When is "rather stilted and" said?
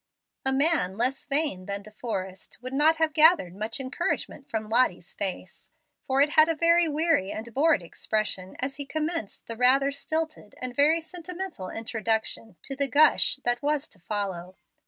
9.55-10.75